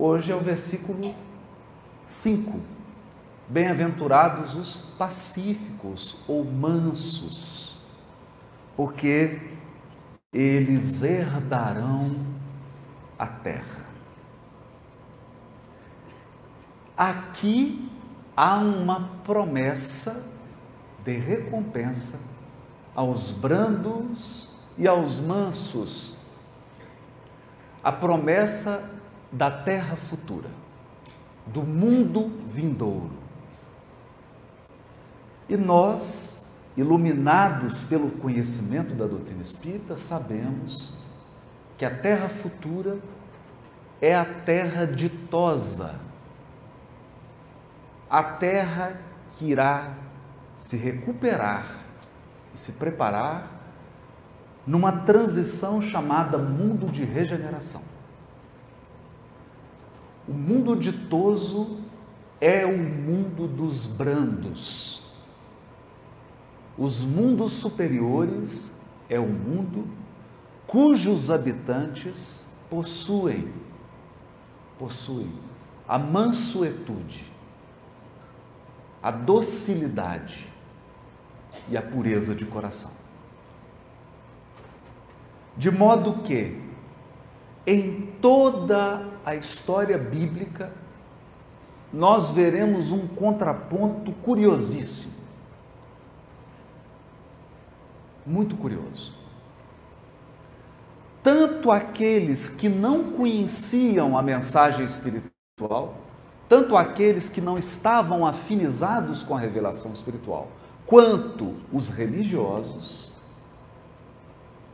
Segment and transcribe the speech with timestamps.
[0.00, 1.12] Hoje é o versículo
[2.06, 2.60] 5.
[3.48, 7.76] Bem-aventurados os pacíficos ou mansos,
[8.76, 9.40] porque
[10.32, 12.14] eles herdarão
[13.18, 13.86] a terra.
[16.96, 17.90] Aqui
[18.36, 20.32] há uma promessa
[21.04, 22.20] de recompensa
[22.94, 26.16] aos brandos e aos mansos.
[27.82, 28.97] A promessa
[29.30, 30.48] da terra futura,
[31.46, 33.10] do mundo vindouro.
[35.48, 36.46] E nós,
[36.76, 40.94] iluminados pelo conhecimento da doutrina espírita, sabemos
[41.76, 42.98] que a terra futura
[44.00, 46.00] é a terra ditosa,
[48.08, 49.00] a terra
[49.36, 49.94] que irá
[50.56, 51.84] se recuperar
[52.54, 53.58] e se preparar
[54.66, 57.97] numa transição chamada mundo de regeneração.
[60.28, 61.80] O mundo ditoso
[62.40, 65.02] é o mundo dos brandos.
[66.76, 69.88] Os mundos superiores é o mundo
[70.66, 73.50] cujos habitantes possuem
[74.78, 75.32] possuem
[75.86, 77.24] a mansuetude,
[79.02, 80.46] a docilidade
[81.68, 82.92] e a pureza de coração.
[85.56, 86.62] De modo que,
[87.68, 90.72] em toda a história bíblica,
[91.92, 95.12] nós veremos um contraponto curiosíssimo.
[98.24, 99.12] Muito curioso.
[101.22, 105.94] Tanto aqueles que não conheciam a mensagem espiritual,
[106.48, 110.48] tanto aqueles que não estavam afinizados com a revelação espiritual,
[110.86, 113.12] quanto os religiosos,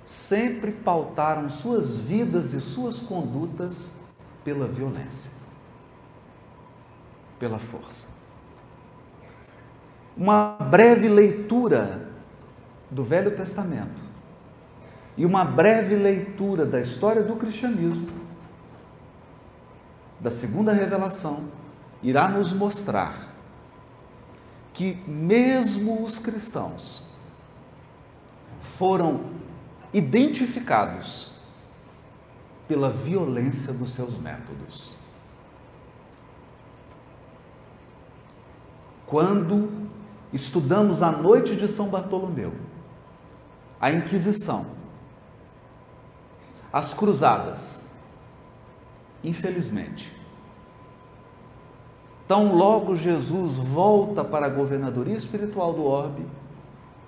[0.04, 4.02] sempre pautaram suas vidas e suas condutas
[4.44, 5.30] pela violência,
[7.38, 8.08] pela força.
[10.16, 12.08] Uma breve leitura
[12.90, 14.02] do Velho Testamento
[15.16, 18.08] e uma breve leitura da história do cristianismo,
[20.20, 21.48] da segunda revelação,
[22.02, 23.34] irá nos mostrar
[24.72, 27.04] que mesmo os cristãos
[28.60, 29.43] foram
[29.94, 31.32] identificados
[32.68, 34.92] pela violência dos seus métodos.
[39.06, 39.88] Quando
[40.32, 42.52] estudamos a noite de São Bartolomeu,
[43.80, 44.66] a Inquisição,
[46.72, 47.88] as cruzadas,
[49.22, 50.12] infelizmente,
[52.26, 56.24] Tão logo Jesus volta para a governadoria espiritual do orbe,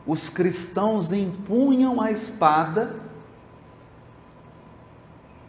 [0.06, 2.94] os cristãos empunham a espada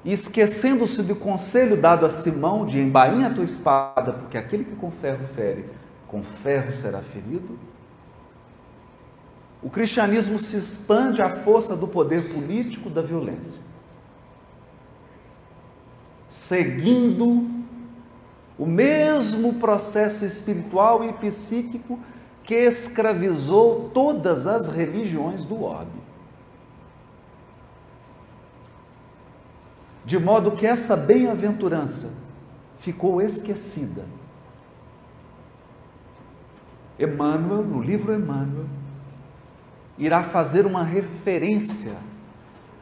[0.03, 4.90] esquecendo-se do conselho dado a Simão de embainha a tua espada, porque aquele que com
[4.90, 5.69] ferro fere,
[6.07, 7.59] com ferro será ferido,
[9.62, 13.62] o cristianismo se expande à força do poder político da violência,
[16.29, 17.50] seguindo
[18.57, 22.00] o mesmo processo espiritual e psíquico
[22.47, 26.00] que escravizou todas as religiões do orbe.
[30.06, 32.09] De modo que essa bem-aventurança
[32.78, 34.06] ficou esquecida.
[36.97, 38.66] Emmanuel, no livro Emmanuel,
[39.97, 41.97] irá fazer uma referência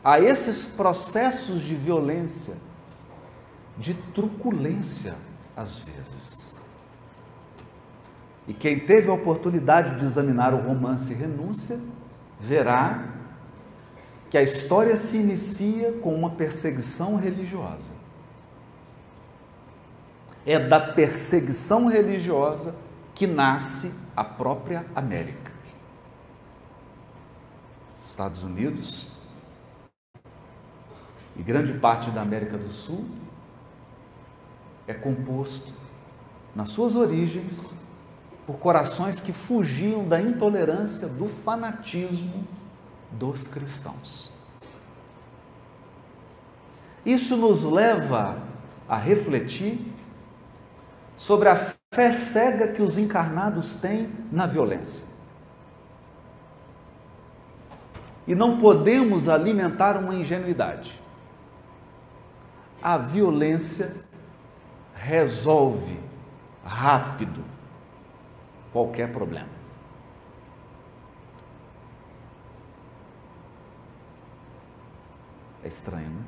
[0.04, 2.56] a esses processos de violência,
[3.80, 5.16] de truculência
[5.58, 6.45] às vezes.
[8.48, 11.80] E quem teve a oportunidade de examinar o romance Renúncia,
[12.40, 13.10] verá
[14.30, 17.94] que a história se inicia com uma perseguição religiosa.
[20.46, 22.76] É da perseguição religiosa
[23.16, 25.52] que nasce a própria América.
[28.02, 29.08] Estados Unidos
[31.36, 33.06] e grande parte da América do Sul
[34.88, 35.74] é composto,
[36.54, 37.85] nas suas origens,
[38.46, 42.48] por corações que fugiam da intolerância, do fanatismo
[43.12, 44.32] dos cristãos.
[47.06, 48.42] Isso nos leva
[48.88, 49.94] a refletir
[51.18, 55.04] sobre a fé cega que os encarnados têm na violência.
[58.28, 61.00] E não podemos alimentar uma ingenuidade.
[62.82, 63.96] A violência
[64.94, 66.00] resolve
[66.64, 67.55] rápido
[68.76, 69.48] qualquer problema.
[75.64, 76.22] É estranho, né?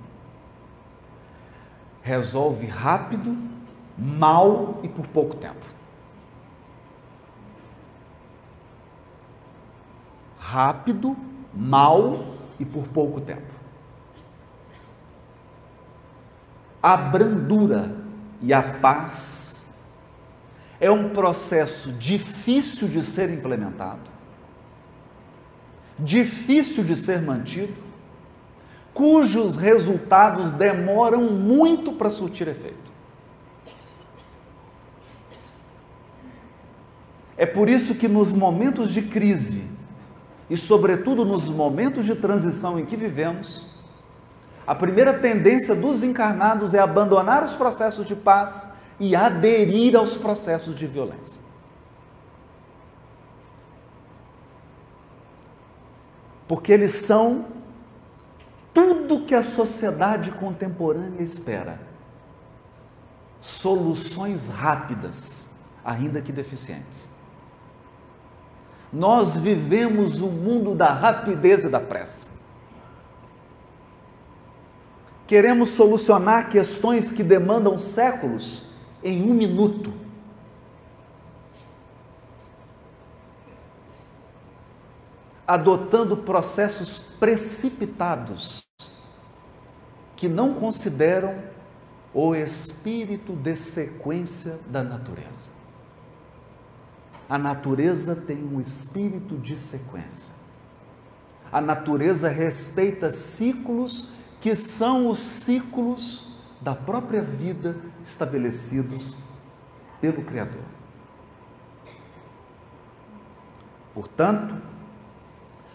[2.02, 3.38] resolve rápido,
[3.98, 5.66] mal e por pouco tempo.
[10.40, 11.18] Rápido,
[11.54, 13.54] mal e por pouco tempo.
[16.82, 17.94] A brandura
[18.42, 19.47] e a paz
[20.80, 24.10] é um processo difícil de ser implementado,
[25.98, 27.74] difícil de ser mantido,
[28.94, 32.88] cujos resultados demoram muito para surtir efeito.
[37.36, 39.64] É por isso que nos momentos de crise,
[40.50, 43.66] e sobretudo nos momentos de transição em que vivemos,
[44.66, 50.76] a primeira tendência dos encarnados é abandonar os processos de paz e aderir aos processos
[50.76, 51.42] de violência.
[56.48, 57.46] Porque eles são
[58.74, 61.80] tudo que a sociedade contemporânea espera.
[63.42, 65.50] Soluções rápidas,
[65.84, 67.10] ainda que deficientes.
[68.92, 72.28] Nós vivemos o mundo da rapidez e da pressa.
[75.28, 78.67] Queremos solucionar questões que demandam séculos
[79.08, 79.94] em um minuto.
[85.48, 88.68] Adotando processos precipitados
[90.18, 91.42] que não consideram
[92.14, 95.56] o espírito de sequência da natureza.
[97.30, 100.34] A natureza tem um espírito de sequência.
[101.50, 104.10] A natureza respeita ciclos
[104.42, 106.27] que são os ciclos
[106.62, 107.76] da própria vida
[108.06, 109.16] estabelecidos
[110.02, 110.64] pelo Criador.
[113.94, 114.56] Portanto,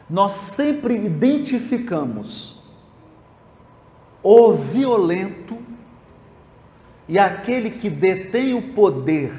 [0.08, 2.60] nós sempre identificamos
[4.22, 5.58] o violento
[7.08, 9.32] e aquele que detém o poder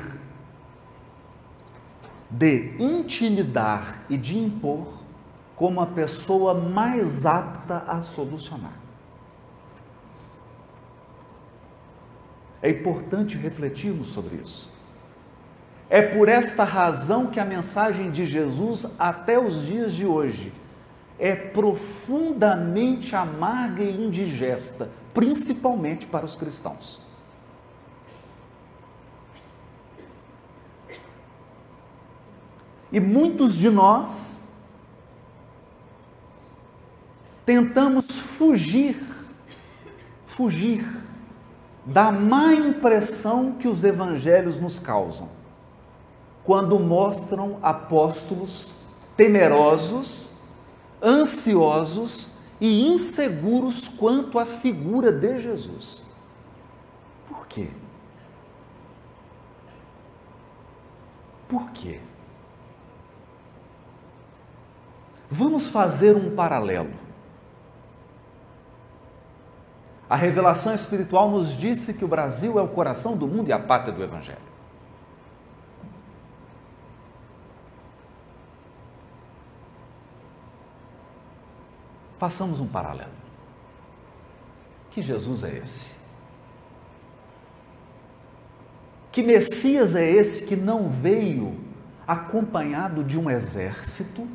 [2.29, 5.01] de intimidar e de impor
[5.55, 8.82] como a pessoa mais apta a solucionar.
[12.63, 14.71] É importante refletirmos sobre isso.
[15.89, 20.53] É por esta razão que a mensagem de Jesus, até os dias de hoje,
[21.19, 27.01] é profundamente amarga e indigesta, principalmente para os cristãos.
[32.93, 34.41] E muitos de nós
[37.45, 39.05] tentamos fugir,
[40.25, 41.03] fugir
[41.85, 45.29] da má impressão que os evangelhos nos causam,
[46.43, 48.73] quando mostram apóstolos
[49.15, 50.33] temerosos
[51.03, 52.31] ansiosos
[52.61, 56.05] e inseguros quanto à figura de Jesus.
[57.27, 57.69] Por quê?
[61.49, 61.99] Por quê?
[65.29, 67.02] Vamos fazer um paralelo.
[70.09, 73.59] A revelação espiritual nos disse que o Brasil é o coração do mundo e a
[73.59, 74.53] pátria do Evangelho.
[82.17, 83.11] Façamos um paralelo.
[84.91, 85.91] Que Jesus é esse?
[89.11, 91.59] Que Messias é esse que não veio
[92.07, 94.27] acompanhado de um exército?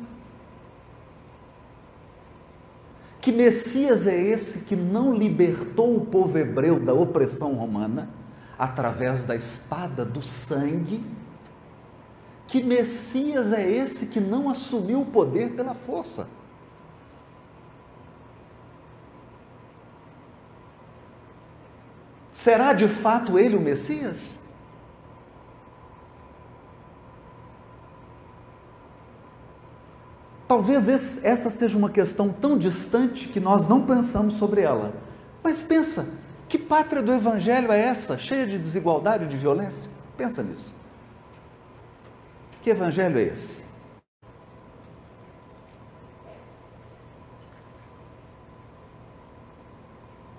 [3.21, 8.09] Que Messias é esse que não libertou o povo hebreu da opressão romana
[8.57, 11.03] através da espada do sangue?
[12.47, 16.27] Que Messias é esse que não assumiu o poder pela força?
[22.33, 24.38] Será de fato ele o Messias?
[30.49, 34.93] Talvez esse, essa seja uma questão tão distante que nós não pensamos sobre ela.
[35.43, 36.07] Mas pensa,
[36.47, 39.91] que pátria do Evangelho é essa, cheia de desigualdade e de violência?
[40.17, 40.75] Pensa nisso.
[42.63, 43.63] Que Evangelho é esse?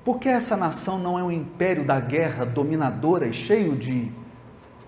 [0.05, 4.11] Por que essa nação não é um império da guerra dominadora e cheio de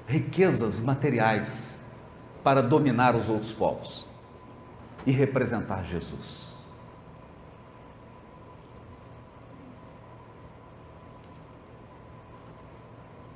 [0.05, 1.79] riquezas materiais
[2.43, 4.11] para dominar os outros povos
[5.07, 6.53] e representar Jesus?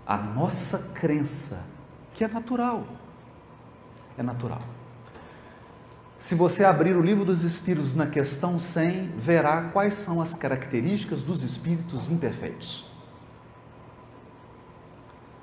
[0.07, 1.65] A nossa crença,
[2.15, 2.85] que é natural,
[4.17, 4.63] é natural
[6.19, 11.23] se você abrir o livro dos Espíritos na questão 100, verá quais são as características
[11.23, 12.85] dos espíritos imperfeitos.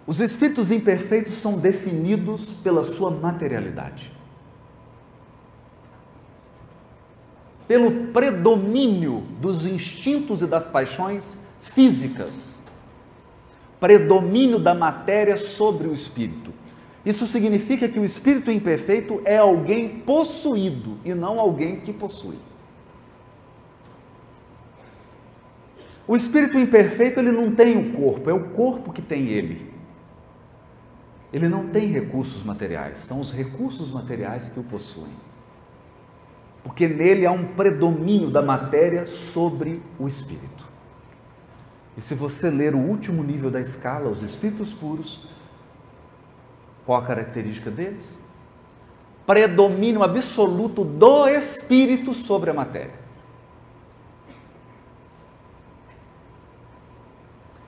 [0.06, 4.12] Os espíritos imperfeitos são definidos pela sua materialidade.
[7.74, 12.68] Pelo predomínio dos instintos e das paixões físicas.
[13.80, 16.53] Predomínio da matéria sobre o espírito.
[17.03, 22.38] Isso significa que o espírito imperfeito é alguém possuído e não alguém que possui.
[26.08, 29.74] O espírito imperfeito ele não tem o corpo, é o corpo que tem ele.
[31.34, 35.33] Ele não tem recursos materiais, são os recursos materiais que o possuem.
[36.63, 40.65] Porque nele há um predomínio da matéria sobre o espírito.
[41.98, 45.27] E se você ler o último nível da escala, os espíritos puros,
[46.86, 48.22] qual a característica deles?
[49.25, 53.03] Predomínio absoluto do espírito sobre a matéria.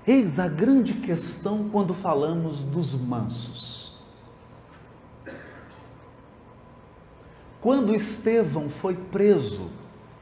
[0.08, 3.85] Eis a grande questão quando falamos dos mansos.
[7.66, 9.72] Quando Estevão foi preso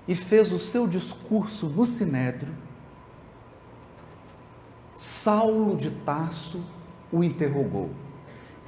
[0.07, 2.53] e fez o seu discurso no Sinédrio,
[4.95, 6.63] Saulo de Tarso
[7.11, 7.89] o interrogou: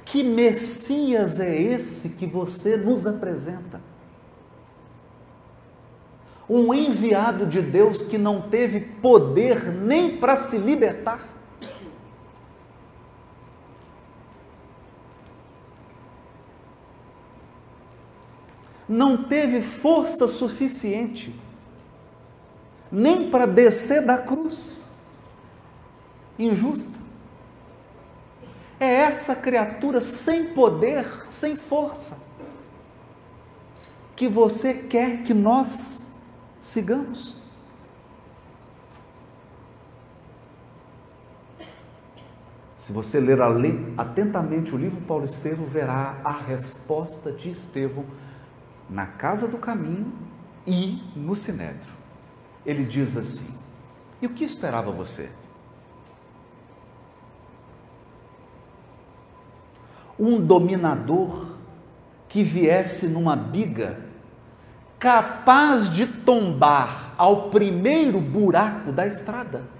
[0.04, 3.80] Que Messias é esse que você nos apresenta?
[6.46, 11.35] um enviado de Deus que não teve poder nem para se libertar.
[18.96, 21.38] Não teve força suficiente
[22.90, 24.74] nem para descer da cruz
[26.38, 26.98] injusta.
[28.80, 32.26] É essa criatura sem poder, sem força,
[34.14, 36.10] que você quer que nós
[36.58, 37.36] sigamos.
[42.78, 43.38] Se você ler
[43.98, 48.06] atentamente o livro Paulo Estevão, verá a resposta de Estevão
[48.88, 50.12] na casa do caminho
[50.66, 51.94] e no sinédrio.
[52.64, 53.54] Ele diz assim:
[54.20, 55.30] E o que esperava você?
[60.18, 61.54] Um dominador
[62.28, 64.06] que viesse numa biga
[64.98, 69.75] capaz de tombar ao primeiro buraco da estrada.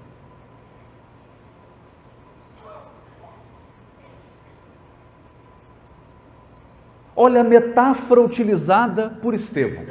[7.17, 9.87] Olha a metáfora utilizada por Estevão.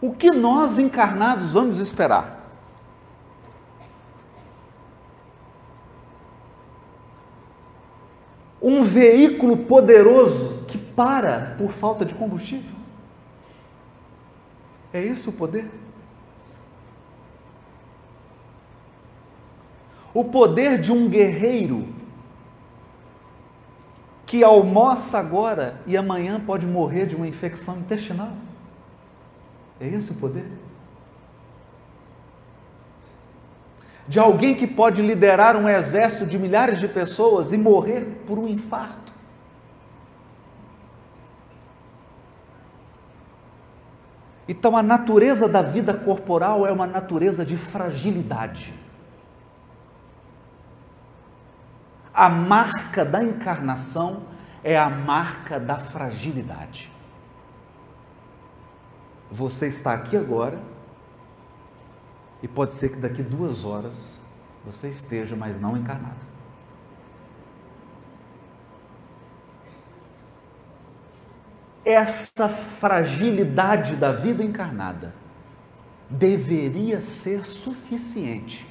[0.00, 2.36] O que nós encarnados vamos esperar?
[8.62, 10.56] Um veículo poderoso
[10.96, 12.74] para por falta de combustível.
[14.92, 15.70] É esse o poder?
[20.14, 21.86] O poder de um guerreiro
[24.26, 28.32] que almoça agora e amanhã pode morrer de uma infecção intestinal.
[29.80, 30.50] É esse o poder?
[34.08, 38.48] De alguém que pode liderar um exército de milhares de pessoas e morrer por um
[38.48, 39.14] infarto.
[44.48, 48.72] Então, a natureza da vida corporal é uma natureza de fragilidade.
[52.16, 54.22] A marca da encarnação
[54.64, 56.90] é a marca da fragilidade.
[59.30, 60.58] Você está aqui agora
[62.42, 64.18] e pode ser que daqui duas horas
[64.64, 66.36] você esteja, mas não encarnado.
[71.86, 75.14] essa fragilidade da vida encarnada
[76.10, 78.66] deveria ser suficiente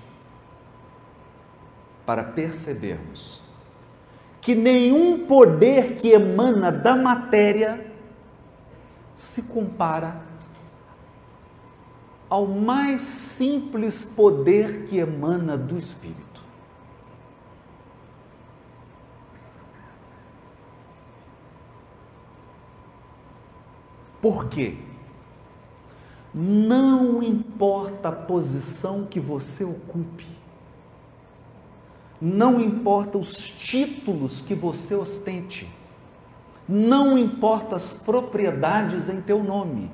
[2.05, 3.41] para percebermos
[4.41, 7.91] que nenhum poder que emana da matéria
[9.15, 10.21] se compara
[12.29, 16.25] ao mais simples poder que emana do Espírito.
[24.21, 24.77] Por quê?
[26.33, 30.27] Não importa a posição que você ocupe,
[32.25, 35.69] não importa os títulos que você ostente,
[36.67, 39.91] não importa as propriedades em teu nome,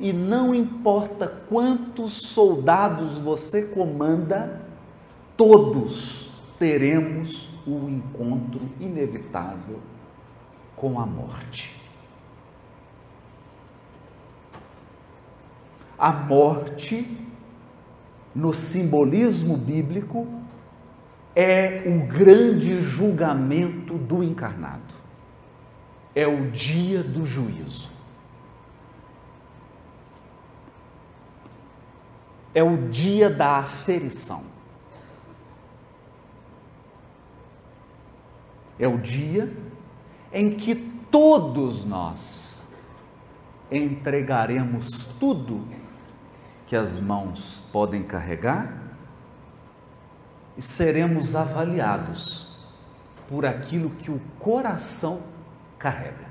[0.00, 4.62] e não importa quantos soldados você comanda,
[5.36, 9.78] todos teremos o um encontro inevitável
[10.74, 11.80] com a morte.
[16.00, 17.06] a morte,
[18.34, 20.26] no simbolismo bíblico,
[21.42, 24.94] é o grande julgamento do encarnado.
[26.14, 27.90] É o dia do juízo.
[32.52, 34.44] É o dia da aferição.
[38.78, 39.50] É o dia
[40.30, 40.74] em que
[41.10, 42.60] todos nós
[43.72, 45.66] entregaremos tudo
[46.66, 48.89] que as mãos podem carregar
[50.60, 52.54] e seremos avaliados
[53.26, 55.22] por aquilo que o coração
[55.78, 56.28] carrega.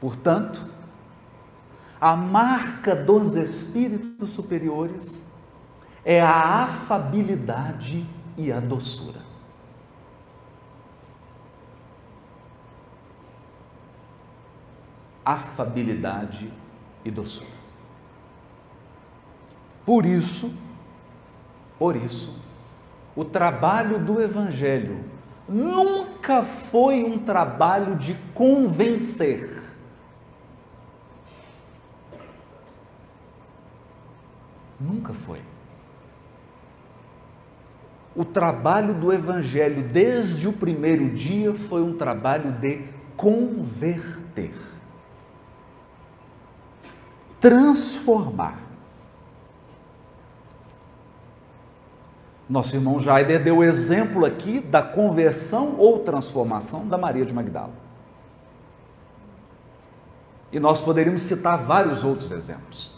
[0.00, 0.68] Portanto,
[2.00, 5.32] a marca dos espíritos superiores
[6.04, 8.04] é a afabilidade
[8.36, 9.22] e a doçura.
[15.24, 16.65] Afabilidade
[17.08, 17.56] e doçura.
[19.84, 20.52] Por isso,
[21.78, 22.34] por isso,
[23.14, 25.04] o trabalho do Evangelho
[25.48, 29.62] nunca foi um trabalho de convencer.
[34.80, 35.40] Nunca foi
[38.16, 42.82] o trabalho do Evangelho desde o primeiro dia foi um trabalho de
[43.14, 44.54] converter,
[47.40, 48.58] transformar.
[52.48, 57.72] Nosso irmão Jaider deu o exemplo aqui da conversão ou transformação da Maria de Magdala.
[60.52, 62.92] E nós poderíamos citar vários outros exemplos.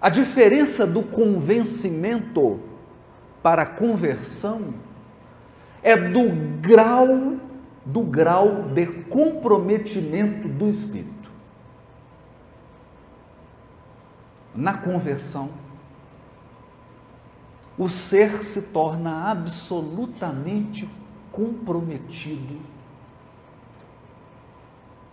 [0.00, 2.58] A diferença do convencimento
[3.42, 4.74] para a conversão
[5.82, 6.30] é do
[6.60, 7.36] grau
[7.84, 11.30] do grau de comprometimento do espírito.
[14.54, 15.50] Na conversão,
[17.76, 20.88] o ser se torna absolutamente
[21.32, 22.60] comprometido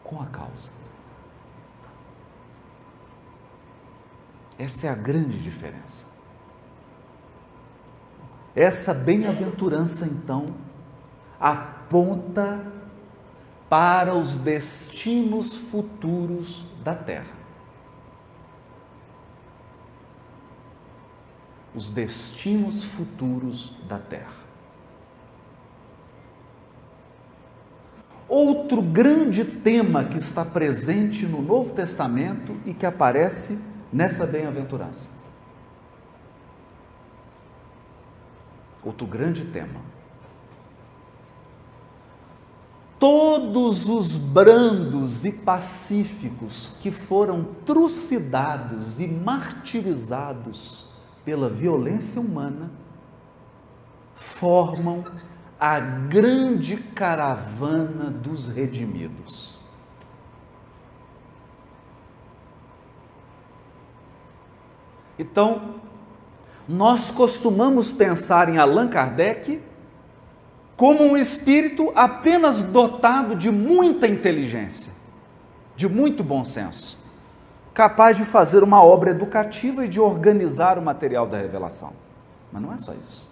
[0.03, 0.69] com a causa.
[4.57, 6.05] Essa é a grande diferença.
[8.53, 10.53] Essa bem-aventurança, então,
[11.89, 12.63] aponta
[13.67, 17.39] para os destinos futuros da terra.
[21.73, 24.37] Os destinos futuros da terra.
[28.27, 33.59] Outro grande tema que está presente no Novo Testamento e que aparece
[33.91, 35.09] nessa bem-aventurança.
[38.83, 39.98] Outro grande tema.
[42.99, 50.85] Todos os brandos e pacíficos que foram trucidados e martirizados
[51.23, 52.69] pela violência humana
[54.15, 55.05] formam
[55.57, 59.59] a grande caravana dos redimidos.
[65.17, 65.75] Então,
[66.67, 69.68] nós costumamos pensar em Allan Kardec
[70.79, 74.93] como um espírito apenas dotado de muita inteligência,
[75.75, 76.97] de muito bom senso,
[77.73, 81.91] capaz de fazer uma obra educativa e de organizar o material da revelação.
[82.49, 83.29] Mas não é só isso.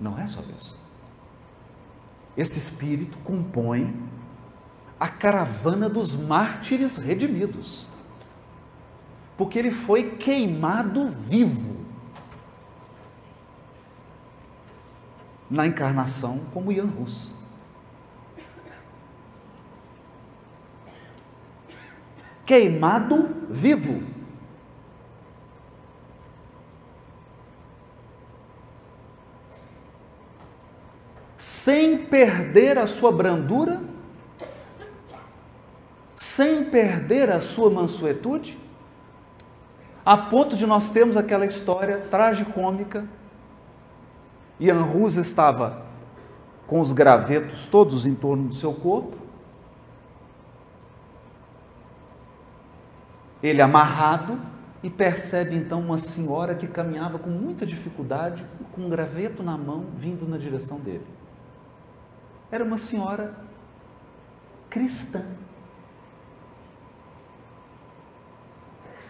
[0.00, 0.78] Não é só isso.
[2.36, 4.00] Esse espírito compõe
[5.00, 7.88] a caravana dos mártires redimidos
[9.36, 11.81] porque ele foi queimado vivo
[15.52, 17.30] na encarnação como Ian Rus.
[22.46, 24.02] Queimado vivo.
[31.36, 33.80] Sem perder a sua brandura,
[36.16, 38.58] sem perder a sua mansuetude,
[40.04, 43.06] a ponto de nós termos aquela história tragicômica.
[44.62, 45.84] Ian Rus estava
[46.68, 49.16] com os gravetos todos em torno do seu corpo,
[53.42, 54.38] ele amarrado,
[54.84, 59.86] e percebe então uma senhora que caminhava com muita dificuldade, com um graveto na mão,
[59.96, 61.06] vindo na direção dele.
[62.50, 63.34] Era uma senhora
[64.70, 65.24] cristã.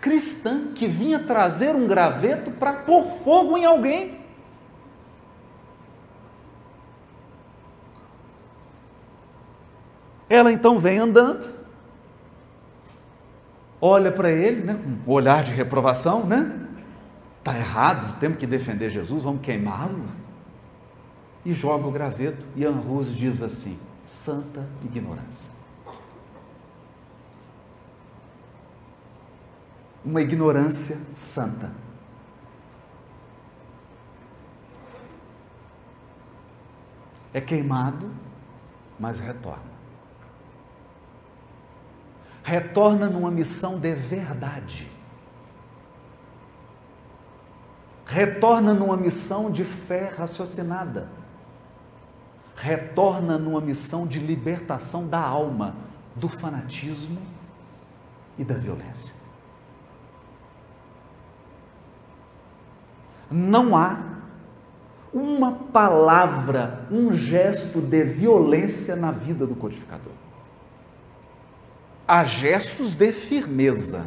[0.01, 4.22] cristã que vinha trazer um graveto para pôr fogo em alguém.
[10.33, 11.47] Ela então vem andando,
[13.79, 16.71] olha para ele, né, com um olhar de reprovação, né?
[17.39, 20.07] Está errado, temos que defender Jesus, vamos queimá-lo.
[21.45, 25.53] E joga o graveto, e Anrus diz assim: santa ignorância.
[30.03, 31.71] Uma ignorância santa.
[37.35, 38.11] É queimado,
[38.99, 39.72] mas retorna.
[42.43, 44.91] Retorna numa missão de verdade.
[48.05, 51.09] Retorna numa missão de fé raciocinada
[52.63, 55.75] retorna numa missão de libertação da alma
[56.15, 57.21] do fanatismo
[58.39, 59.15] e da violência.
[63.29, 63.99] Não há
[65.13, 70.13] uma palavra, um gesto de violência na vida do codificador.
[72.13, 74.05] Há gestos de firmeza.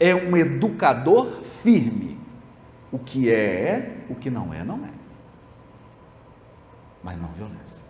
[0.00, 2.18] É um educador firme.
[2.90, 5.02] O que é, é, o que não é, não é
[7.02, 7.82] mas não violência.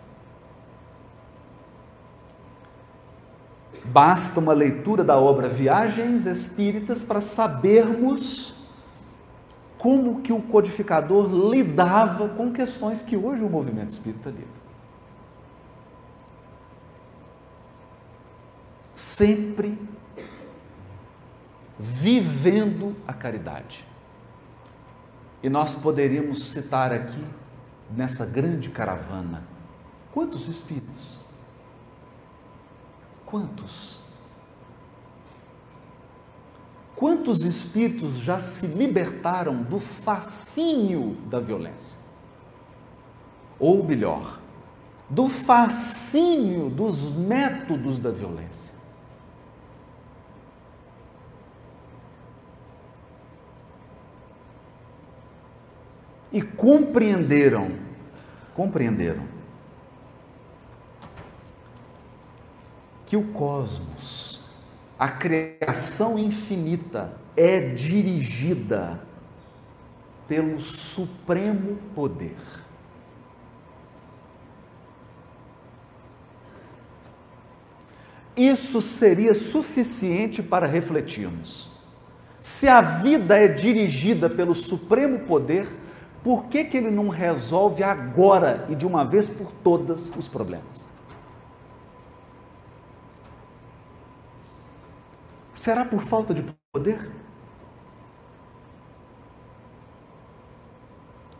[3.85, 8.55] Basta uma leitura da obra Viagens Espíritas para sabermos
[9.77, 14.62] como que o codificador lidava com questões que hoje o movimento espírita lida.
[19.13, 19.77] Sempre
[21.77, 23.85] vivendo a caridade.
[25.43, 27.23] E nós poderíamos citar aqui
[27.95, 29.43] nessa grande caravana?
[30.11, 31.19] Quantos espíritos?
[33.23, 33.99] Quantos?
[36.95, 41.99] Quantos espíritos já se libertaram do fascínio da violência?
[43.59, 44.39] Ou melhor,
[45.07, 48.72] do fascínio dos métodos da violência?
[56.33, 57.71] E compreenderam,
[58.55, 59.23] compreenderam
[63.05, 64.43] que o cosmos,
[64.97, 68.99] a criação infinita, é dirigida
[70.27, 72.35] pelo supremo poder.
[78.35, 81.69] Isso seria suficiente para refletirmos.
[82.39, 85.82] Se a vida é dirigida pelo supremo poder,
[86.23, 90.89] por que, que ele não resolve agora e de uma vez por todas os problemas?
[95.53, 97.11] Será por falta de poder?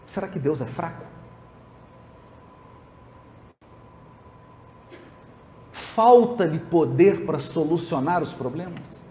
[0.05, 1.05] Será que Deus é fraco?
[5.71, 9.03] Falta-lhe poder para solucionar os problemas?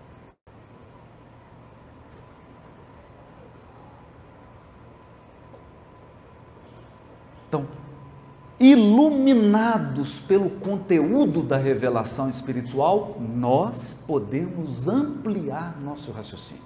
[7.52, 7.68] Então,
[8.62, 16.62] iluminados pelo conteúdo da revelação espiritual, nós podemos ampliar nosso raciocínio.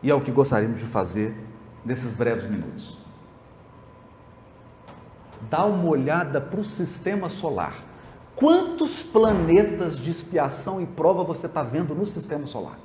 [0.00, 1.36] E é o que gostaríamos de fazer
[1.84, 2.96] nesses breves minutos.
[5.50, 7.74] Dá uma olhada para o sistema solar.
[8.36, 12.78] Quantos planetas de expiação e prova você está vendo no sistema solar?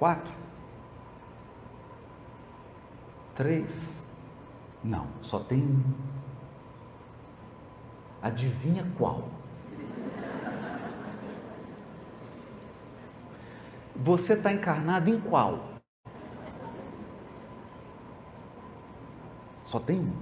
[0.00, 0.40] Quatro.
[3.40, 4.04] Três?
[4.84, 5.82] Não, só tem um.
[8.20, 9.30] Adivinha qual?
[13.96, 15.80] Você está encarnado em qual?
[19.64, 20.12] Só tem um.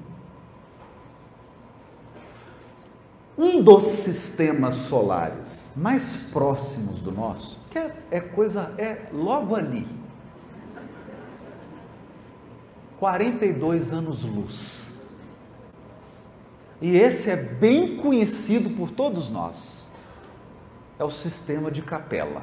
[3.36, 9.88] Um dos sistemas solares mais próximos do nosso, que é, é coisa, é logo ali,
[12.98, 15.06] 42 anos-luz.
[16.80, 19.92] E esse é bem conhecido por todos nós.
[20.98, 22.42] É o sistema de capela.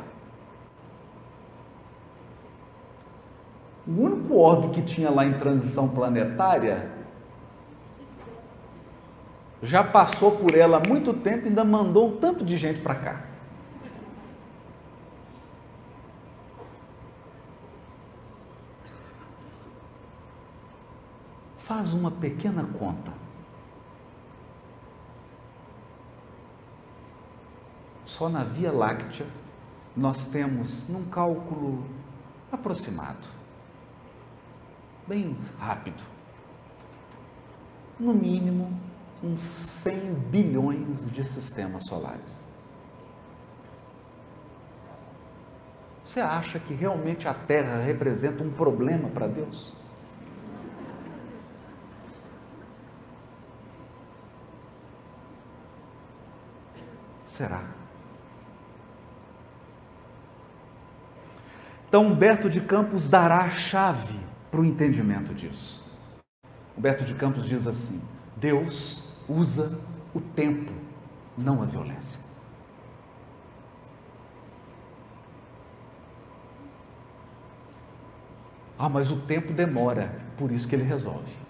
[3.88, 6.92] O único orbe que tinha lá em transição planetária
[9.62, 12.96] já passou por ela há muito tempo e ainda mandou um tanto de gente para
[12.96, 13.35] cá.
[21.66, 23.12] Faz uma pequena conta.
[28.04, 29.26] Só na Via Láctea
[29.98, 31.84] nós temos, num cálculo
[32.52, 33.28] aproximado,
[35.08, 36.04] bem rápido,
[38.00, 38.72] no mínimo,
[39.24, 42.48] uns 100 bilhões de sistemas solares.
[46.04, 49.74] Você acha que realmente a Terra representa um problema para Deus?
[57.36, 57.66] Será?
[61.86, 64.18] Então, Humberto de Campos dará a chave
[64.50, 65.86] para o entendimento disso.
[66.78, 68.02] Humberto de Campos diz assim:
[68.38, 69.78] Deus usa
[70.14, 70.72] o tempo,
[71.38, 72.22] não a violência.
[78.80, 81.45] Ah, mas o tempo demora, por isso que ele resolve.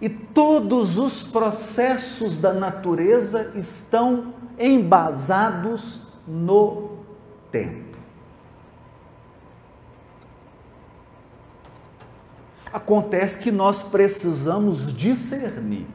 [0.00, 6.98] E todos os processos da natureza estão embasados no
[7.50, 7.98] tempo.
[12.72, 15.86] Acontece que nós precisamos discernir.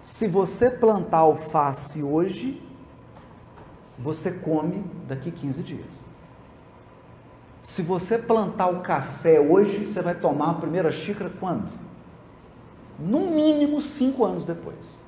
[0.00, 2.62] Se você plantar alface hoje,
[3.98, 6.08] você come daqui 15 dias.
[7.62, 11.87] Se você plantar o café hoje, você vai tomar a primeira xícara quando?
[12.98, 15.00] No mínimo cinco anos depois.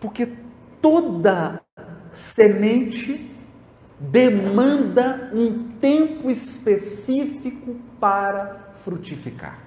[0.00, 0.36] Porque
[0.82, 1.62] toda
[2.10, 3.30] semente
[3.98, 9.64] demanda um tempo específico para frutificar.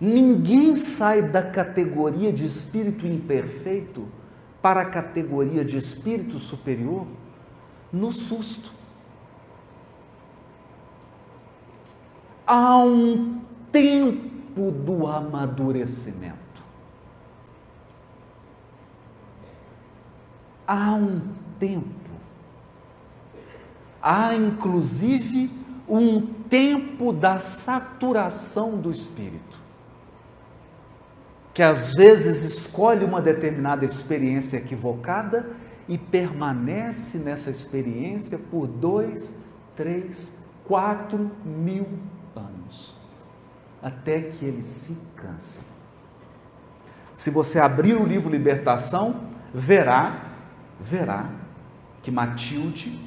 [0.00, 4.08] Ninguém sai da categoria de espírito imperfeito
[4.62, 7.06] para a categoria de espírito superior
[7.92, 8.70] no susto.
[12.46, 16.38] Há um tempo do amadurecimento.
[20.66, 21.20] Há um
[21.58, 22.10] tempo.
[24.02, 25.50] Há inclusive
[25.88, 29.59] um tempo da saturação do espírito
[31.60, 35.50] que às vezes escolhe uma determinada experiência equivocada
[35.86, 39.34] e permanece nessa experiência por dois,
[39.76, 41.86] três, quatro mil
[42.34, 42.96] anos,
[43.82, 45.60] até que ele se cansa.
[47.12, 50.30] Se você abrir o livro Libertação, verá,
[50.80, 51.28] verá
[52.02, 52.98] que Matilde,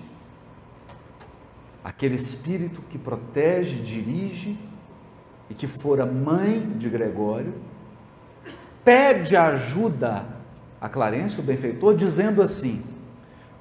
[1.83, 4.59] aquele espírito que protege, dirige
[5.49, 7.72] e que fora mãe de Gregório,
[8.83, 10.25] pede ajuda
[10.79, 12.83] a Clarence, o benfeitor, dizendo assim: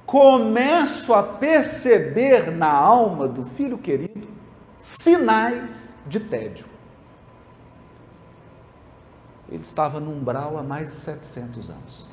[0.05, 4.27] Começo a perceber na alma do filho querido
[4.79, 6.65] sinais de tédio.
[9.49, 12.09] Ele estava no umbral há mais de 700 anos.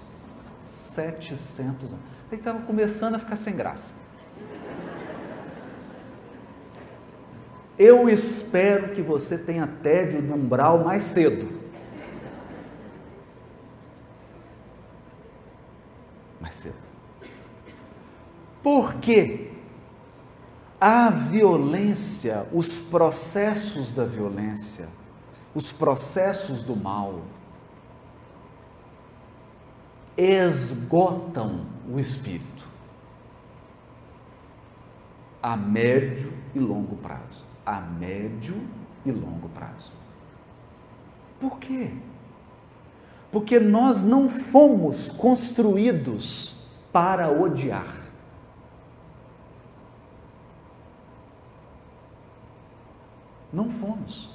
[0.66, 2.05] 700 anos.
[2.31, 3.92] Ele estava começando a ficar sem graça.
[7.79, 11.49] Eu espero que você tenha tédio no umbral mais cedo.
[16.51, 16.75] Mais cedo.
[18.63, 19.53] Porque
[20.81, 24.89] a violência, os processos da violência,
[25.55, 27.21] os processos do mal,
[30.17, 32.51] esgotam o espírito
[35.43, 37.45] a médio e longo prazo.
[37.65, 38.57] A médio
[39.07, 39.91] e longo prazo.
[41.39, 41.93] Por quê?
[43.31, 46.57] Porque nós não fomos construídos
[46.93, 48.01] para odiar.
[53.53, 54.31] Não fomos.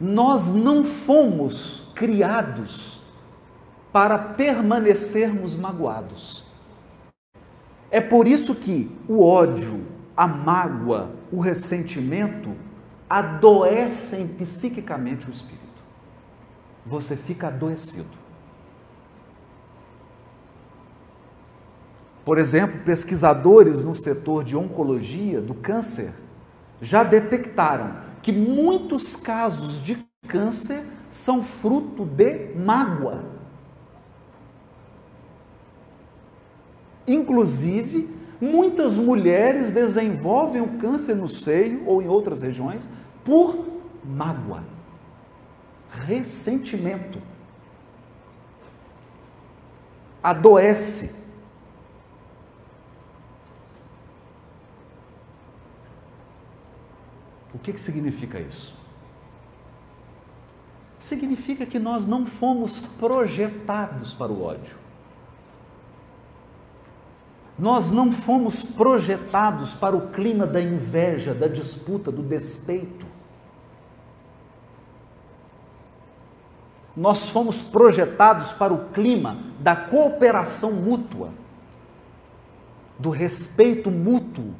[0.00, 3.00] Nós não fomos criados
[3.92, 6.44] para permanecermos magoados.
[7.90, 12.56] É por isso que o ódio, a mágoa, o ressentimento
[13.14, 15.62] adoecem psiquicamente o espírito.
[16.84, 18.24] Você fica adoecido.
[22.24, 26.12] Por exemplo, pesquisadores no setor de oncologia do câncer
[26.82, 33.24] já detectaram que muitos casos de câncer são fruto de mágoa.
[37.06, 38.08] Inclusive,
[38.40, 42.88] muitas mulheres desenvolvem o câncer no seio ou em outras regiões
[43.24, 43.66] por
[44.04, 44.64] mágoa,
[45.90, 47.20] ressentimento.
[50.22, 51.14] Adoece.
[57.52, 58.74] O que, que significa isso?
[61.04, 64.76] significa que nós não fomos projetados para o ódio.
[67.58, 73.06] Nós não fomos projetados para o clima da inveja, da disputa, do despeito.
[76.96, 81.30] Nós fomos projetados para o clima da cooperação mútua,
[82.98, 84.54] do respeito mútuo.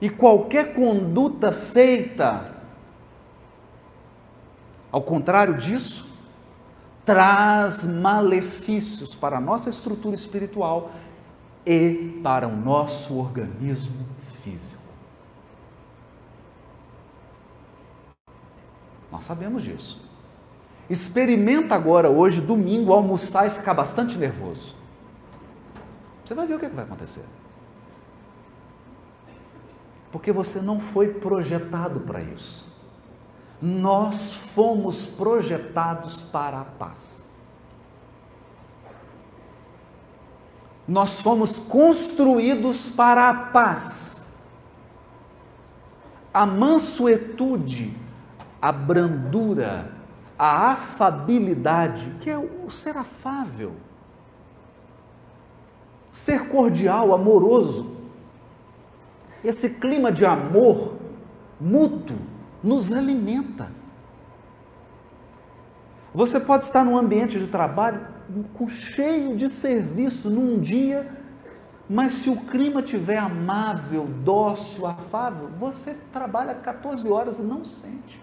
[0.00, 2.58] E qualquer conduta feita
[4.90, 6.06] ao contrário disso,
[7.04, 10.90] traz malefícios para a nossa estrutura espiritual
[11.64, 14.06] e para o nosso organismo
[14.42, 14.77] físico.
[19.18, 20.00] Nós sabemos disso.
[20.88, 24.76] Experimenta agora, hoje, domingo, almoçar e ficar bastante nervoso.
[26.24, 27.24] Você vai ver o que vai acontecer.
[30.12, 32.64] Porque você não foi projetado para isso.
[33.60, 37.28] Nós fomos projetados para a paz.
[40.86, 44.24] Nós fomos construídos para a paz.
[46.32, 48.06] A mansuetude,
[48.60, 49.92] a brandura,
[50.38, 53.72] a afabilidade, que é o ser afável,
[56.12, 57.96] ser cordial, amoroso,
[59.44, 60.96] esse clima de amor
[61.60, 62.18] mútuo
[62.62, 63.70] nos alimenta.
[66.12, 68.06] Você pode estar num ambiente de trabalho
[68.54, 71.08] com cheio de serviço num dia,
[71.88, 78.17] mas se o clima tiver amável, dócil, afável, você trabalha 14 horas e não sente.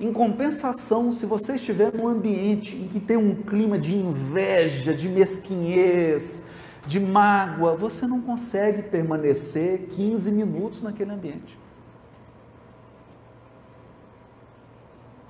[0.00, 5.08] Em compensação, se você estiver num ambiente em que tem um clima de inveja, de
[5.08, 6.44] mesquinhez,
[6.86, 11.58] de mágoa, você não consegue permanecer 15 minutos naquele ambiente.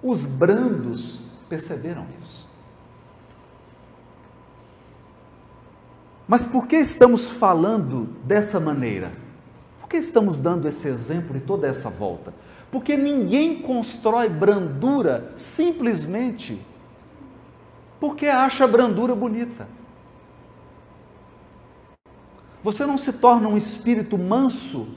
[0.02, 2.46] Os brandos perceberam isso.
[6.28, 9.12] Mas por que estamos falando dessa maneira?
[9.81, 12.35] Por que estamos dando esse exemplo e toda essa volta?
[12.70, 16.61] Porque ninguém constrói brandura simplesmente
[18.00, 19.68] porque acha a brandura bonita.
[22.62, 24.88] Você não se torna um espírito manso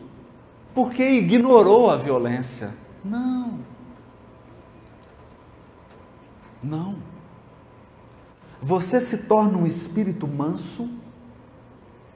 [0.73, 2.73] porque ignorou a violência.
[3.03, 3.59] Não.
[6.63, 6.97] Não.
[8.61, 10.89] Você se torna um espírito manso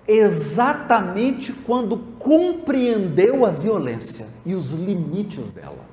[0.07, 5.85] exatamente quando compreendeu a violência e os limites dela.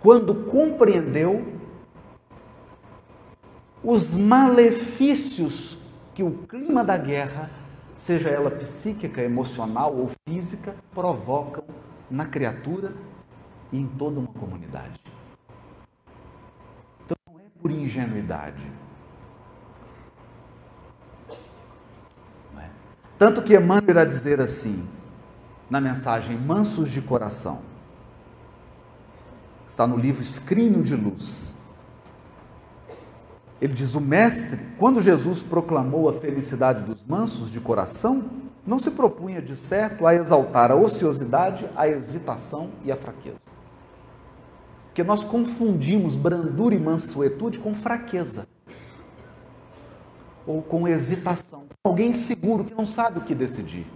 [0.00, 1.58] Quando compreendeu
[3.82, 5.76] os malefícios
[6.14, 7.50] que o clima da guerra,
[7.94, 11.64] seja ela psíquica, emocional ou física, provocam
[12.10, 12.92] na criatura
[13.72, 15.00] e em toda uma comunidade.
[17.68, 18.72] Por ingenuidade.
[22.58, 22.68] É?
[23.18, 24.88] Tanto que Emmanuel irá dizer assim,
[25.68, 27.60] na mensagem Mansos de Coração,
[29.66, 31.56] está no livro Escrínio de Luz.
[33.60, 38.30] Ele diz: O Mestre, quando Jesus proclamou a felicidade dos mansos de coração,
[38.66, 43.57] não se propunha, de certo, a exaltar a ociosidade, a hesitação e a fraqueza.
[44.98, 48.48] Porque nós confundimos brandura e mansuetude com fraqueza.
[50.44, 51.66] Ou com hesitação.
[51.84, 53.86] Alguém seguro que não sabe o que decidir.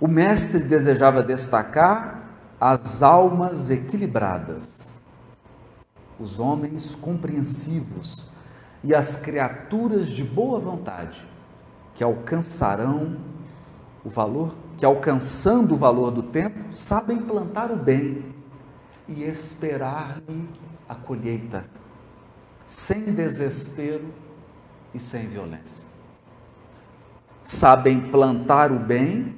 [0.00, 5.00] O mestre desejava destacar as almas equilibradas,
[6.18, 8.28] os homens compreensivos,
[8.82, 11.24] e as criaturas de boa vontade
[11.94, 13.16] que alcançarão
[14.04, 18.34] o valor, que alcançando o valor do tempo, sabem plantar o bem
[19.08, 20.48] e esperar-lhe
[20.88, 21.64] a colheita,
[22.66, 24.12] sem desespero
[24.92, 25.84] e sem violência.
[27.42, 29.36] Sabem plantar o bem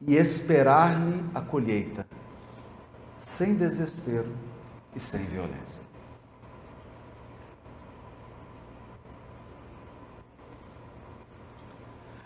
[0.00, 2.06] e esperar-lhe a colheita,
[3.16, 4.32] sem desespero
[4.96, 5.90] e sem violência.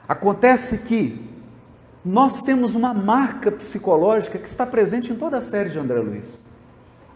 [0.07, 1.34] Acontece que
[2.05, 6.45] nós temos uma marca psicológica que está presente em toda a série de André Luiz.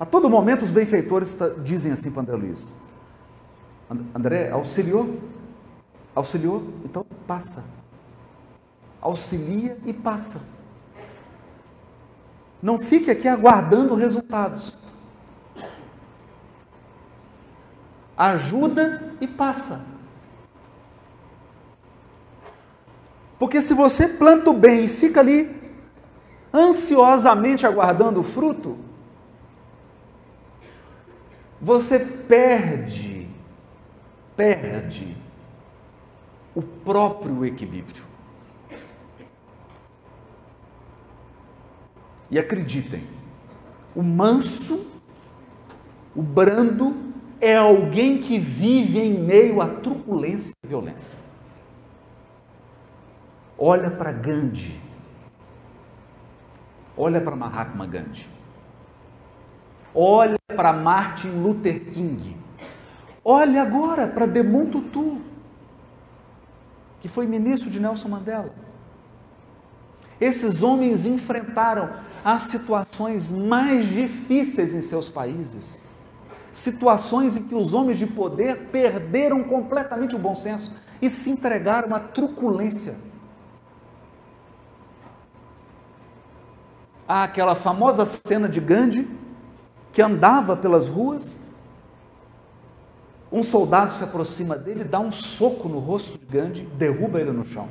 [0.01, 2.76] A todo momento os benfeitores dizem assim para André Luiz:
[4.14, 5.18] André, auxiliou?
[6.14, 6.62] Auxiliou?
[6.84, 7.64] Então passa.
[9.01, 10.41] Auxilia e passa.
[12.62, 14.78] Não fique aqui aguardando resultados.
[18.18, 19.97] ajuda e passa.
[23.39, 25.57] Porque se você planta o bem e fica ali
[26.53, 28.76] ansiosamente aguardando o fruto,
[31.61, 33.28] você perde,
[34.36, 35.16] perde
[36.55, 38.05] o próprio equilíbrio.
[42.30, 43.07] E acreditem,
[43.95, 44.86] o manso,
[46.14, 46.95] o brando,
[47.41, 51.28] é alguém que vive em meio à truculência e violência.
[53.59, 54.81] Olha para Gandhi.
[56.97, 58.29] Olha para Mahatma Gandhi.
[59.93, 62.37] Olha para Martin Luther King.
[63.25, 65.21] Olha agora para Demont Tutu,
[67.01, 68.53] que foi ministro de Nelson Mandela.
[70.21, 71.91] Esses homens enfrentaram
[72.25, 75.83] as situações mais difíceis em seus países.
[76.53, 81.95] Situações em que os homens de poder perderam completamente o bom senso e se entregaram
[81.95, 83.08] à truculência.
[87.09, 89.09] Há aquela famosa cena de Gandhi
[89.95, 91.39] que andava pelas ruas.
[93.33, 97.47] Um soldado se aproxima dele, dá um soco no rosto de Gandhi, derruba ele no
[97.47, 97.67] chão.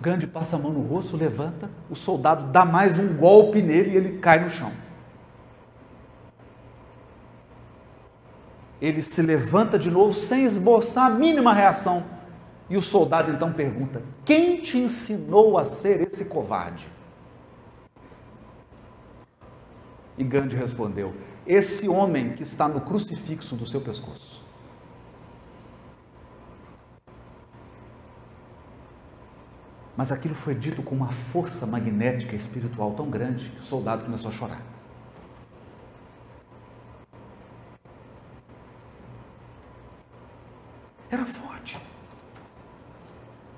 [0.00, 3.96] Gandhi passa a mão no rosto, levanta, o soldado dá mais um golpe nele e
[3.96, 4.72] ele cai no chão.
[8.80, 12.15] Ele se levanta de novo sem esboçar a mínima reação.
[12.68, 16.86] E o soldado então pergunta: Quem te ensinou a ser esse covarde?
[20.18, 21.14] E Gandhi respondeu:
[21.46, 24.44] Esse homem que está no crucifixo do seu pescoço.
[29.96, 34.28] Mas aquilo foi dito com uma força magnética espiritual tão grande que o soldado começou
[34.28, 34.62] a chorar.
[41.10, 41.45] Era forte.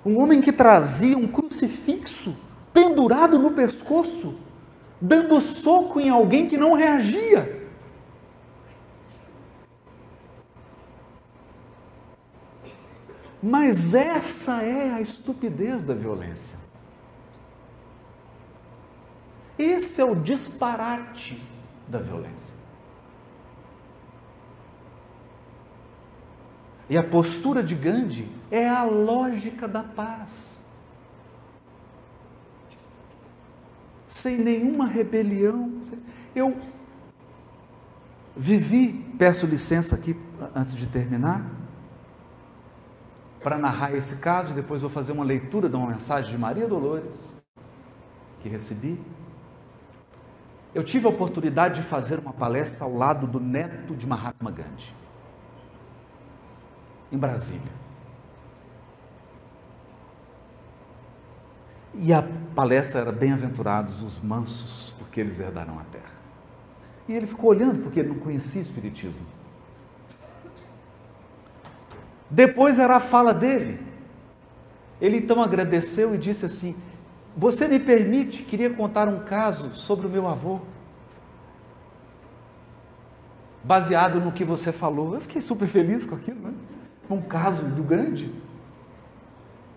[0.09, 2.35] Um homem que trazia um crucifixo
[2.73, 4.39] pendurado no pescoço,
[4.99, 7.69] dando soco em alguém que não reagia.
[13.43, 16.57] Mas essa é a estupidez da violência.
[19.59, 21.39] Esse é o disparate
[21.87, 22.55] da violência.
[26.89, 30.65] E a postura de Gandhi é a lógica da paz.
[34.09, 35.81] Sem nenhuma rebelião.
[36.35, 36.57] Eu
[38.37, 40.17] vivi, peço licença aqui
[40.55, 41.45] antes de terminar,
[43.43, 47.35] para narrar esse caso, depois vou fazer uma leitura de uma mensagem de Maria Dolores,
[48.41, 49.01] que recebi.
[50.75, 54.95] Eu tive a oportunidade de fazer uma palestra ao lado do neto de Mahatma Gandhi,
[57.11, 57.88] em Brasília.
[61.99, 62.23] E a
[62.55, 66.13] palestra era Bem-aventurados os mansos, porque eles herdarão a terra.
[67.09, 69.27] E ele ficou olhando, porque ele não conhecia Espiritismo.
[72.31, 73.81] Depois era a fala dele.
[75.01, 76.77] Ele então agradeceu e disse assim:
[77.37, 78.43] Você me permite?
[78.43, 80.61] Queria contar um caso sobre o meu avô.
[83.65, 85.15] Baseado no que você falou.
[85.15, 86.53] Eu fiquei super feliz com aquilo, né?
[87.09, 88.31] Um caso do grande.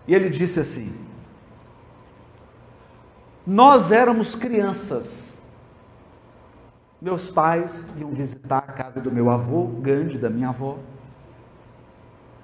[0.06, 1.11] E ele disse assim:
[3.46, 5.40] Nós éramos crianças.
[7.00, 10.78] Meus pais iam visitar a casa do meu avô, Gandhi, da minha avó.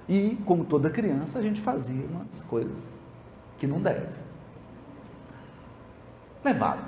[0.09, 2.97] E, como toda criança, a gente fazia umas coisas
[3.59, 4.17] que não deve.
[6.45, 6.83] Levado.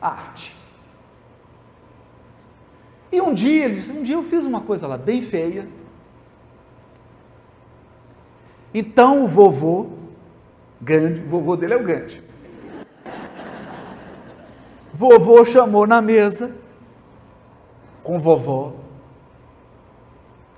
[0.00, 0.56] Arte.
[3.12, 5.68] E um dia, ele disse, um dia eu fiz uma coisa lá bem feia.
[8.72, 9.88] Então o vovô,
[10.80, 12.25] grande, o vovô dele é o grande.
[14.96, 16.56] Vovô chamou na mesa
[18.02, 18.76] com vovó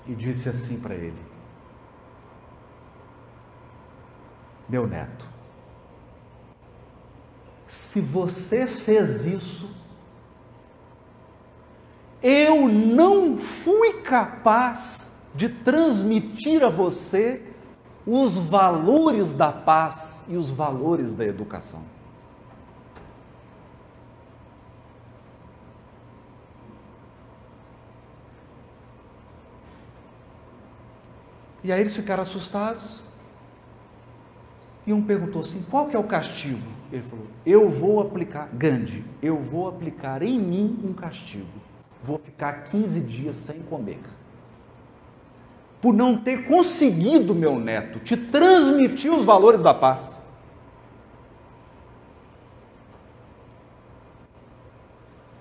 [0.07, 1.21] e disse assim para ele:
[4.69, 5.27] meu neto,
[7.67, 9.69] se você fez isso,
[12.23, 17.43] eu não fui capaz de transmitir a você
[18.07, 21.98] os valores da paz e os valores da educação.
[31.63, 33.01] E aí eles ficaram assustados.
[34.87, 36.67] E um perguntou assim: qual que é o castigo?
[36.93, 41.47] Ele falou: eu vou aplicar, Gandhi, eu vou aplicar em mim um castigo.
[42.03, 44.01] Vou ficar 15 dias sem comer.
[45.81, 50.21] Por não ter conseguido, meu neto, te transmitir os valores da paz.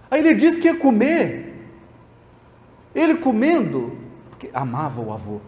[0.10, 1.54] Aí ele disse que ia comer.
[2.94, 3.98] Ele comendo,
[4.30, 5.40] porque amava o avô.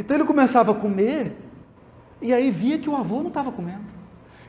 [0.00, 1.36] Então ele começava a comer,
[2.22, 3.84] e aí via que o avô não estava comendo.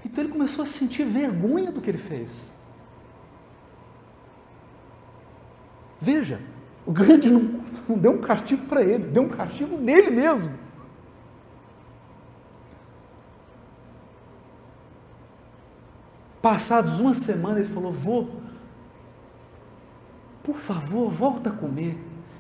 [0.06, 2.50] Então ele começou a sentir vergonha do que ele fez.
[6.00, 6.40] Veja,
[6.86, 10.58] o grande não, não deu um castigo para ele, deu um castigo nele mesmo.
[16.42, 18.28] Passados uma semana, ele falou: Vô,
[20.42, 21.98] por favor, volta a comer.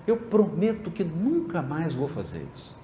[0.08, 2.80] Eu prometo que nunca mais vou fazer isso.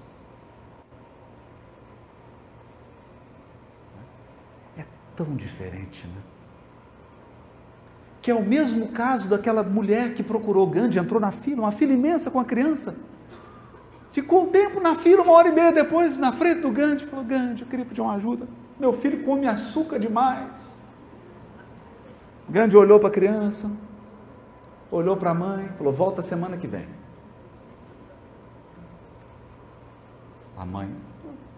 [4.76, 4.84] É
[5.18, 6.22] tão diferente, né?
[8.22, 11.92] Que é o mesmo caso daquela mulher que procurou Gandhi, entrou na fila, uma fila
[11.92, 12.94] imensa com a criança.
[14.12, 17.24] Ficou um tempo na fila, uma hora e meia depois, na frente do Gandhi, falou:
[17.24, 18.46] Gandhi, eu queria pedir uma ajuda.
[18.78, 20.80] Meu filho come açúcar demais.
[22.48, 23.68] Grande olhou para a criança,
[24.90, 26.86] olhou para a mãe, falou: volta semana que vem.
[30.56, 30.88] A mãe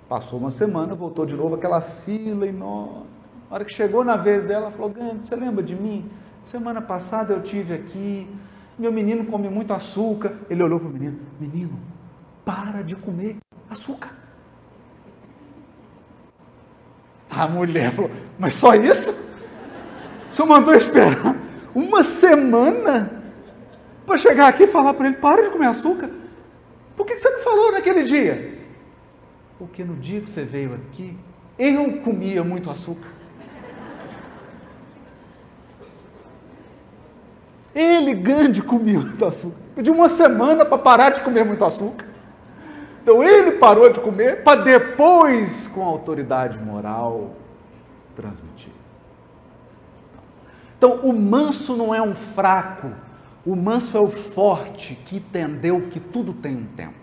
[0.09, 3.20] passou uma semana, voltou de novo, aquela fila enorme.
[3.51, 6.09] Na hora que chegou na vez dela, falou: Gandhi, você lembra de mim?
[6.45, 8.29] Semana passada eu tive aqui,
[8.79, 10.35] meu menino come muito açúcar.
[10.49, 11.77] Ele olhou para o menino: Menino,
[12.45, 13.39] para de comer
[13.69, 14.13] açúcar.
[17.29, 19.13] A mulher falou: Mas só isso?
[20.31, 21.35] Senhor mandou esperar
[21.75, 23.21] uma semana
[24.07, 26.09] para chegar aqui e falar para ele: para de comer açúcar.
[26.97, 28.61] Por que você não falou naquele dia?
[29.59, 31.19] Porque no dia que você veio aqui,
[31.59, 33.20] eu comia muito açúcar.
[37.75, 39.57] Ele, Gandhi, comia muito açúcar.
[39.75, 42.07] Pediu uma semana para parar de comer muito açúcar.
[43.03, 47.35] Então ele parou de comer para depois, com autoridade moral,
[48.15, 48.73] transmitir.
[50.77, 52.91] Então, o manso não é um fraco,
[53.45, 56.95] o manso é o forte que entendeu que tudo tem um tempo.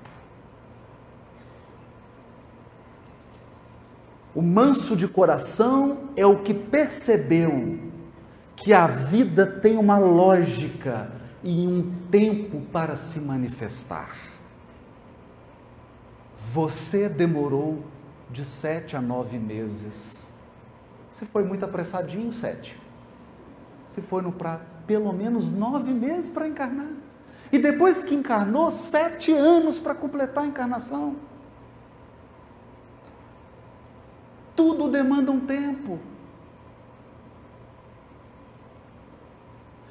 [4.34, 7.80] O manso de coração é o que percebeu
[8.57, 11.09] que a vida tem uma lógica
[11.41, 14.17] e um tempo para se manifestar.
[16.51, 17.85] Você demorou
[18.29, 20.33] de sete a nove meses.
[21.09, 22.77] Você foi muito apressadinho, sete
[23.87, 26.91] se foi no para pelo menos nove meses para encarnar.
[27.51, 31.15] E depois que encarnou, sete anos para completar a encarnação.
[34.55, 35.97] Tudo demanda um tempo.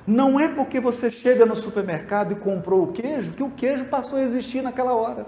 [0.07, 4.19] Não é porque você chega no supermercado e comprou o queijo que o queijo passou
[4.19, 5.27] a existir naquela hora.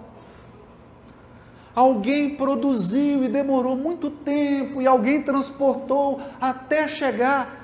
[1.74, 7.59] Alguém produziu e demorou muito tempo, e alguém transportou até chegar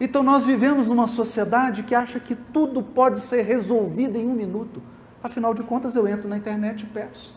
[0.00, 4.80] então nós vivemos numa sociedade que acha que tudo pode ser resolvido em um minuto.
[5.22, 7.34] Afinal de contas, eu entro na internet e peço.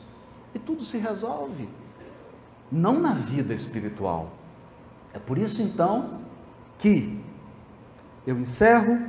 [0.54, 1.68] E tudo se resolve.
[2.72, 4.34] Não na vida espiritual.
[5.14, 6.22] É por isso então
[6.78, 7.20] que
[8.26, 9.00] eu encerro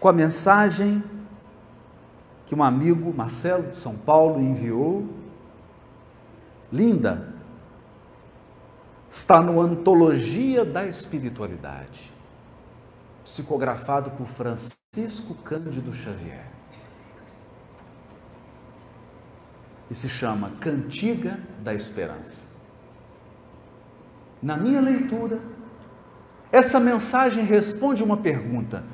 [0.00, 1.02] com a mensagem
[2.46, 5.06] que um amigo, Marcelo de São Paulo, enviou.
[6.72, 7.34] Linda,
[9.10, 12.12] está no Antologia da Espiritualidade,
[13.24, 16.46] psicografado por Francisco Cândido Xavier.
[19.90, 22.42] E se chama Cantiga da Esperança.
[24.42, 25.40] Na minha leitura,
[26.50, 28.84] essa mensagem responde uma pergunta,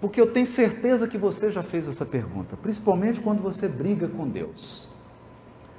[0.00, 4.28] porque eu tenho certeza que você já fez essa pergunta, principalmente quando você briga com
[4.28, 4.88] Deus.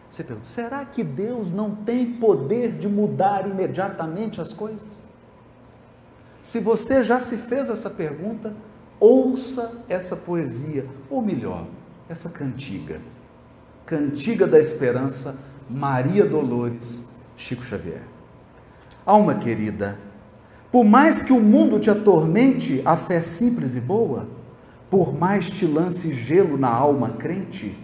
[0.10, 5.10] Você pergunta, será que Deus não tem poder de mudar imediatamente as coisas?
[6.42, 8.54] Se você já se fez essa pergunta,
[9.00, 11.68] ouça essa poesia, ou melhor,
[12.10, 13.00] essa cantiga.
[13.86, 17.08] Cantiga da Esperança, Maria Dolores,
[17.38, 18.02] Chico Xavier.
[19.06, 19.98] Alma querida,
[20.72, 24.28] por mais que o mundo te atormente, a fé simples e boa,
[24.90, 27.78] por mais te lance gelo na alma crente,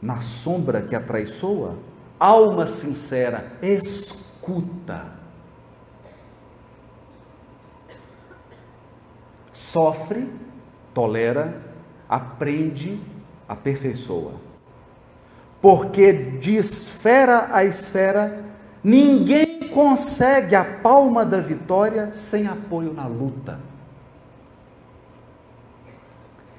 [0.00, 1.78] na sombra que a traiçoa,
[2.18, 5.06] alma sincera, escuta.
[9.52, 10.28] Sofre,
[10.94, 11.60] tolera,
[12.08, 13.00] aprende,
[13.48, 14.52] aperfeiçoa.
[15.62, 18.44] porque de esfera a esfera,
[18.82, 23.60] ninguém consegue a palma da vitória sem apoio na luta.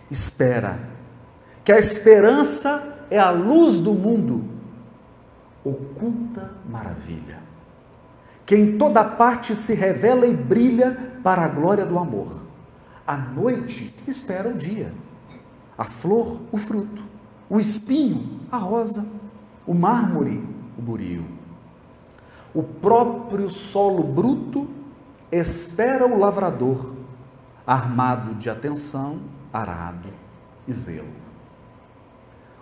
[0.09, 0.79] Espera,
[1.63, 4.43] que a esperança é a luz do mundo,
[5.63, 7.39] oculta maravilha,
[8.45, 12.43] que em toda parte se revela e brilha para a glória do amor.
[13.05, 14.93] A noite espera o dia,
[15.77, 17.03] a flor, o fruto,
[17.49, 19.05] o espinho, a rosa,
[19.65, 20.43] o mármore,
[20.77, 21.25] o burio.
[22.53, 24.67] O próprio solo bruto
[25.31, 26.93] espera o lavrador,
[27.65, 29.19] armado de atenção,
[29.51, 30.09] arado
[30.67, 31.23] e zelo.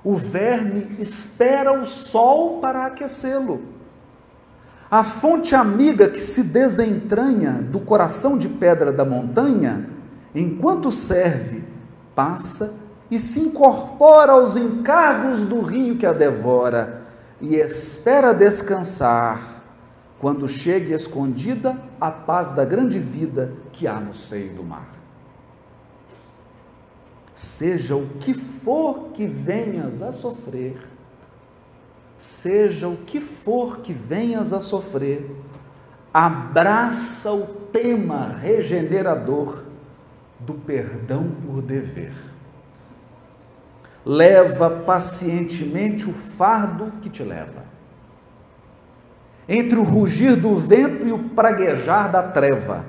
[0.04, 3.62] O verme espera o sol para aquecê-lo.
[4.90, 9.90] A fonte amiga que se desentranha do coração de pedra da montanha,
[10.34, 11.64] enquanto serve,
[12.16, 12.80] passa
[13.10, 17.02] e se incorpora aos encargos do rio que a devora
[17.42, 19.51] e espera descansar
[20.22, 24.88] quando chegue escondida a paz da grande vida que há no seio do mar.
[27.34, 30.78] Seja o que for que venhas a sofrer,
[32.20, 35.36] seja o que for que venhas a sofrer,
[36.14, 39.64] abraça o tema regenerador
[40.40, 42.14] do perdão por dever.
[44.06, 47.71] Leva pacientemente o fardo que te leva.
[49.54, 52.86] Entre o rugir do vento e o praguejar da treva,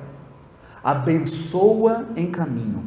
[0.80, 2.84] abençoa em caminho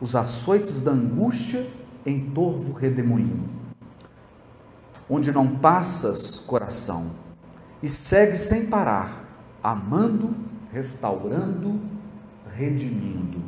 [0.00, 1.66] os açoites da angústia
[2.06, 3.50] em torvo redemoinho.
[5.10, 7.10] Onde não passas, coração,
[7.82, 9.28] e segue sem parar,
[9.62, 10.34] amando,
[10.72, 11.78] restaurando,
[12.56, 13.42] redimindo,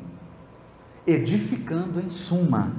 [1.07, 2.71] edificando em suma.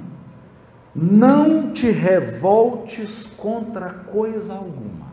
[0.94, 5.09] Não te revoltes contra coisa alguma.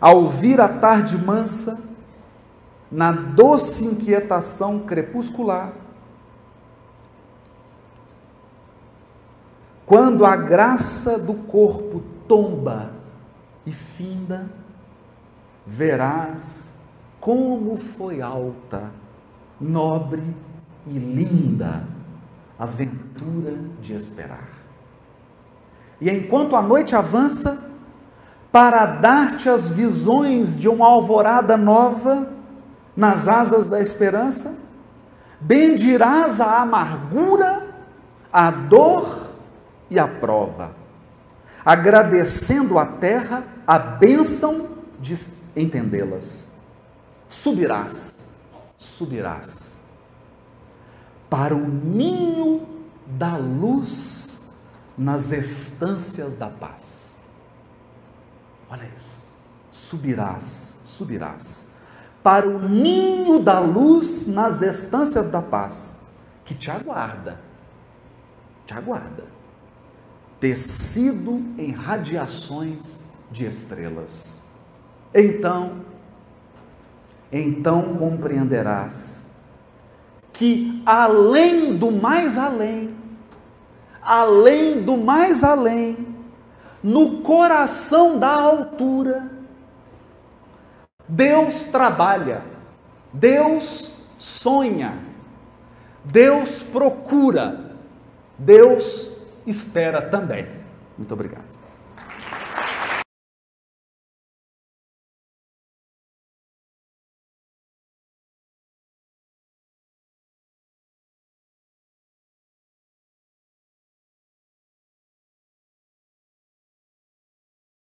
[0.00, 1.82] Ao vir a tarde mansa,
[2.90, 5.72] na doce inquietação crepuscular,
[9.88, 12.92] Quando a graça do corpo tomba
[13.64, 14.50] e finda,
[15.64, 16.76] verás
[17.18, 18.92] como foi alta,
[19.58, 20.22] nobre
[20.86, 21.88] e linda
[22.58, 24.50] a ventura de esperar.
[25.98, 27.67] E enquanto a noite avança,
[28.50, 32.28] para dar-te as visões de uma alvorada nova
[32.96, 34.58] nas asas da esperança,
[35.40, 37.66] bendirás a amargura,
[38.32, 39.28] a dor
[39.90, 40.72] e a prova,
[41.64, 44.66] agradecendo à terra a bênção
[44.98, 45.16] de
[45.54, 46.52] entendê-las.
[47.28, 48.28] Subirás,
[48.76, 49.78] subirás
[51.28, 52.66] para o ninho
[53.06, 54.42] da luz
[54.96, 57.07] nas estâncias da paz.
[58.70, 59.22] Olha isso.
[59.70, 61.66] Subirás, subirás
[62.22, 65.96] para o ninho da luz nas estâncias da paz,
[66.44, 67.40] que te aguarda.
[68.66, 69.38] Te aguarda
[70.40, 74.44] tecido em radiações de estrelas.
[75.14, 75.82] Então,
[77.32, 79.30] então compreenderás
[80.32, 82.94] que além do mais além,
[84.00, 86.07] além do mais além,
[86.82, 89.30] no coração da altura,
[91.08, 92.42] Deus trabalha,
[93.12, 94.98] Deus sonha,
[96.04, 97.72] Deus procura,
[98.38, 99.10] Deus
[99.46, 100.46] espera também.
[100.96, 101.57] Muito obrigado.